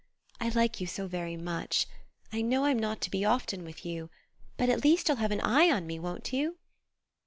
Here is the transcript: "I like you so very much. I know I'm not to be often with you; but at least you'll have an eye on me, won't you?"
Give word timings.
"I 0.39 0.49
like 0.49 0.81
you 0.81 0.87
so 0.87 1.05
very 1.05 1.37
much. 1.37 1.85
I 2.33 2.41
know 2.41 2.65
I'm 2.65 2.79
not 2.79 3.01
to 3.01 3.11
be 3.11 3.23
often 3.23 3.63
with 3.63 3.85
you; 3.85 4.09
but 4.57 4.67
at 4.67 4.83
least 4.83 5.07
you'll 5.07 5.17
have 5.17 5.29
an 5.29 5.41
eye 5.41 5.69
on 5.69 5.85
me, 5.85 5.99
won't 5.99 6.33
you?" 6.33 6.57